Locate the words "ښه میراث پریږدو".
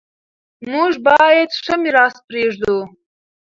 1.63-2.77